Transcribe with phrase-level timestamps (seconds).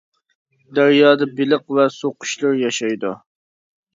[0.77, 3.15] دەريادا بېلىق ۋە سۇ قۇشلىرى ياشايدۇ.